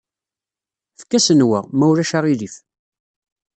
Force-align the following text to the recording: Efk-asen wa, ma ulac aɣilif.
Efk-asen 0.97 1.41
wa, 1.49 1.59
ma 1.77 1.85
ulac 1.91 2.11
aɣilif. 2.17 2.55